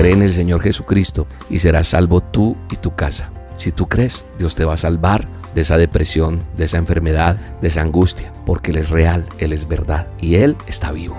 [0.00, 3.28] Cree en el Señor Jesucristo y serás salvo tú y tu casa.
[3.58, 7.68] Si tú crees, Dios te va a salvar de esa depresión, de esa enfermedad, de
[7.68, 11.18] esa angustia, porque Él es real, Él es verdad y Él está vivo.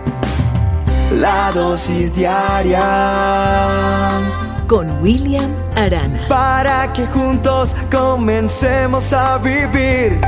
[1.20, 2.82] La dosis diaria
[4.66, 6.28] con William Arana.
[6.28, 10.20] Para que juntos comencemos a vivir.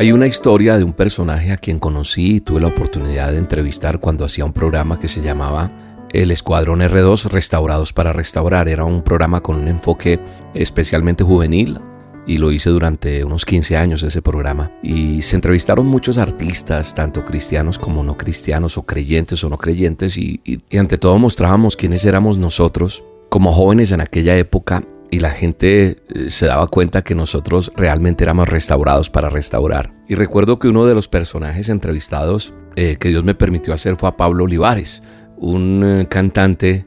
[0.00, 3.98] Hay una historia de un personaje a quien conocí y tuve la oportunidad de entrevistar
[3.98, 8.68] cuando hacía un programa que se llamaba el Escuadrón R2 Restaurados para Restaurar.
[8.68, 10.20] Era un programa con un enfoque
[10.54, 11.80] especialmente juvenil
[12.28, 14.70] y lo hice durante unos 15 años ese programa.
[14.84, 20.16] Y se entrevistaron muchos artistas, tanto cristianos como no cristianos, o creyentes o no creyentes,
[20.16, 20.40] y,
[20.78, 26.30] ante todo mostrábamos quiénes éramos nosotros como jóvenes en aquella época y la gente eh,
[26.30, 29.92] se daba cuenta que nosotros realmente éramos restaurados para restaurar.
[30.08, 34.08] Y recuerdo que uno de los personajes entrevistados eh, que Dios me permitió hacer fue
[34.08, 35.02] a Pablo Olivares
[35.36, 36.86] un eh, cantante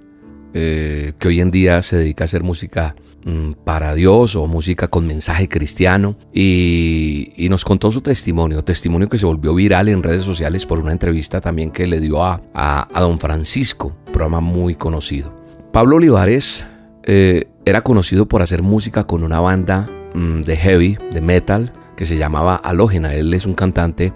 [0.54, 5.08] que hoy en día se dedica a hacer música mm, para Dios o música con
[5.08, 10.66] mensaje cristiano y, nos contó su testimonio, testimonio que se volvió viral en redes sociales
[10.66, 15.34] por una entrevista también que le dio a, a, don Francisco, programa muy conocido.
[15.72, 16.66] Pablo Olivares
[17.66, 22.18] era conocido por hacer música con una banda mm, de heavy, de metal, que se
[22.18, 23.14] llamaba Alógena.
[23.14, 24.14] Él es un cantante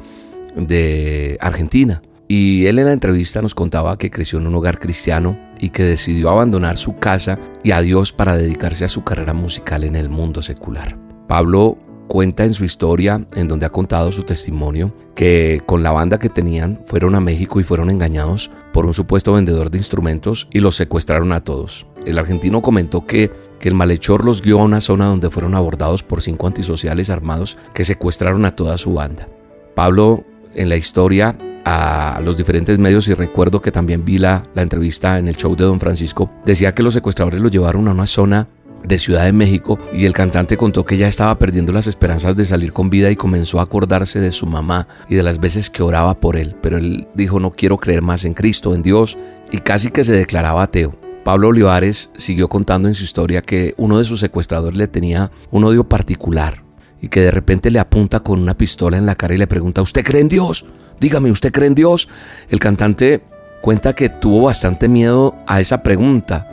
[0.56, 2.02] de Argentina.
[2.28, 5.84] Y él en la entrevista nos contaba que creció en un hogar cristiano y que
[5.84, 10.10] decidió abandonar su casa y a Dios para dedicarse a su carrera musical en el
[10.10, 10.98] mundo secular.
[11.28, 16.18] Pablo cuenta en su historia, en donde ha contado su testimonio, que con la banda
[16.18, 20.60] que tenían fueron a México y fueron engañados por un supuesto vendedor de instrumentos y
[20.60, 21.86] los secuestraron a todos.
[22.06, 26.04] El argentino comentó que, que el malhechor los guió a una zona donde fueron abordados
[26.04, 29.28] por cinco antisociales armados que secuestraron a toda su banda.
[29.76, 34.62] Pablo en la historia a los diferentes medios y recuerdo que también vi la, la
[34.62, 38.06] entrevista en el show de Don Francisco, decía que los secuestradores lo llevaron a una
[38.06, 38.48] zona
[38.88, 42.46] de Ciudad de México y el cantante contó que ya estaba perdiendo las esperanzas de
[42.46, 45.84] salir con vida y comenzó a acordarse de su mamá y de las veces que
[45.84, 49.18] oraba por él, pero él dijo no quiero creer más en Cristo, en Dios
[49.52, 51.05] y casi que se declaraba ateo.
[51.26, 55.64] Pablo Olivares siguió contando en su historia que uno de sus secuestradores le tenía un
[55.64, 56.64] odio particular
[57.02, 59.82] y que de repente le apunta con una pistola en la cara y le pregunta
[59.82, 60.68] ¿usted cree en Dios?
[61.00, 62.10] Dígame, ¿usted cree en Dios?
[62.48, 63.24] El cantante
[63.64, 66.48] cuenta que tuvo bastante miedo a esa pregunta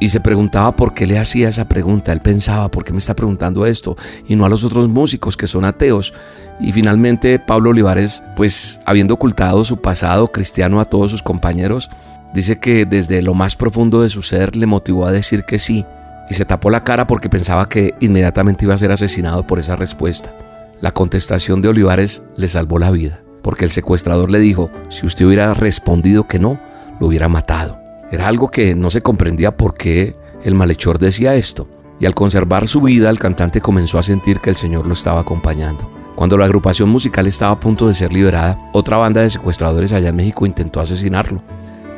[0.00, 2.10] y se preguntaba por qué le hacía esa pregunta.
[2.10, 3.94] Él pensaba, ¿por qué me está preguntando esto?
[4.26, 6.14] Y no a los otros músicos que son ateos.
[6.60, 11.90] Y finalmente Pablo Olivares, pues habiendo ocultado su pasado cristiano a todos sus compañeros,
[12.34, 15.86] dice que desde lo más profundo de su ser le motivó a decir que sí.
[16.28, 19.76] Y se tapó la cara porque pensaba que inmediatamente iba a ser asesinado por esa
[19.76, 20.34] respuesta.
[20.80, 25.26] La contestación de Olivares le salvó la vida porque el secuestrador le dijo, si usted
[25.26, 26.58] hubiera respondido que no,
[26.98, 27.78] lo hubiera matado.
[28.10, 31.68] Era algo que no se comprendía por qué el malhechor decía esto.
[32.00, 35.20] Y al conservar su vida, el cantante comenzó a sentir que el Señor lo estaba
[35.20, 35.90] acompañando.
[36.16, 40.08] Cuando la agrupación musical estaba a punto de ser liberada, otra banda de secuestradores allá
[40.08, 41.42] en México intentó asesinarlo.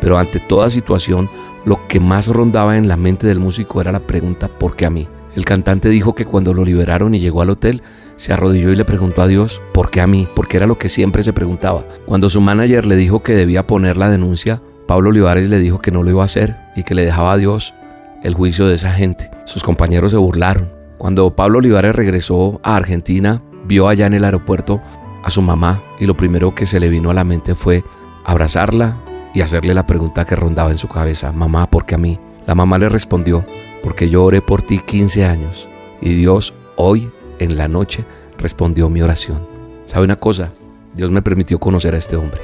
[0.06, 1.28] Pero ante toda situación,
[1.64, 4.90] lo que más rondaba en la mente del músico era la pregunta ¿por qué a
[4.90, 5.08] mí?
[5.34, 7.82] El cantante dijo que cuando lo liberaron y llegó al hotel,
[8.14, 10.28] se arrodilló y le preguntó a Dios, ¿por qué a mí?
[10.36, 11.84] Porque era lo que siempre se preguntaba.
[12.06, 15.90] Cuando su manager le dijo que debía poner la denuncia, Pablo Olivares le dijo que
[15.90, 17.74] no lo iba a hacer y que le dejaba a Dios
[18.22, 19.32] el juicio de esa gente.
[19.44, 20.70] Sus compañeros se burlaron.
[20.98, 24.80] Cuando Pablo Olivares regresó a Argentina, vio allá en el aeropuerto
[25.24, 27.82] a su mamá y lo primero que se le vino a la mente fue
[28.24, 28.98] abrazarla
[29.36, 32.18] y hacerle la pregunta que rondaba en su cabeza, mamá, ¿por qué a mí?
[32.46, 33.44] La mamá le respondió,
[33.82, 35.68] porque yo oré por ti 15 años
[36.00, 38.06] y Dios hoy en la noche
[38.38, 39.46] respondió mi oración.
[39.84, 40.52] ¿Sabe una cosa?
[40.94, 42.40] Dios me permitió conocer a este hombre.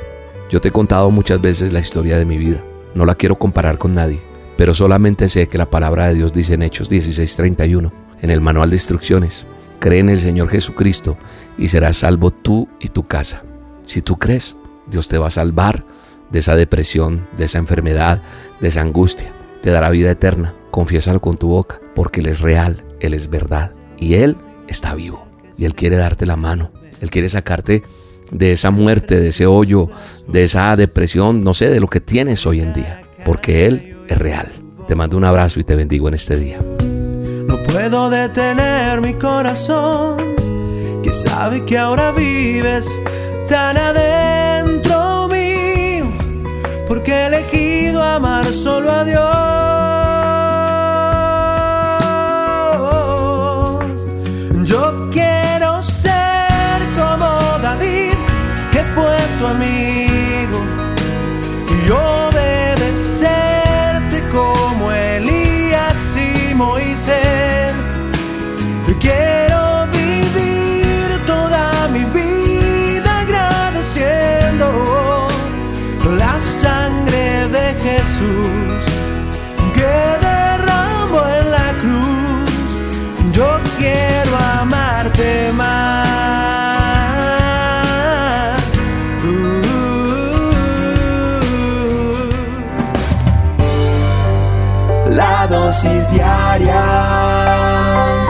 [0.51, 2.63] Yo te he contado muchas veces la historia de mi vida.
[2.95, 4.21] No la quiero comparar con nadie,
[4.59, 8.69] pero solamente sé que la palabra de Dios dice en Hechos 16:31, en el manual
[8.69, 9.47] de instrucciones,
[9.79, 11.17] cree en el Señor Jesucristo
[11.57, 13.45] y serás salvo tú y tu casa.
[13.87, 14.57] Si tú crees,
[14.89, 15.87] Dios te va a salvar
[16.33, 18.23] de esa depresión, de esa enfermedad,
[18.61, 19.33] de esa angustia.
[19.61, 20.55] Te dará vida eterna.
[20.71, 24.37] Confiésalo con tu boca, porque Él es real, Él es verdad y Él
[24.67, 25.27] está vivo
[25.57, 26.73] y Él quiere darte la mano.
[27.01, 27.83] Él quiere sacarte
[28.31, 29.91] de esa muerte, de ese hoyo,
[30.27, 34.19] de esa depresión, no sé, de lo que tienes hoy en día, porque Él es
[34.19, 34.51] real.
[34.89, 36.59] Te mando un abrazo y te bendigo en este día.
[37.47, 40.17] No puedo detener mi corazón,
[41.03, 42.87] que sabe que ahora vives
[43.49, 44.42] tan adentro
[47.13, 49.21] que he elegido amar solo a Dios.
[54.71, 57.29] Yo quiero ser como
[57.61, 58.15] David,
[58.73, 60.59] que fue tu amigo,
[61.77, 67.75] y obedecerte como Elías y Moisés.
[68.89, 68.95] Y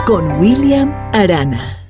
[0.07, 1.82] con William Arana.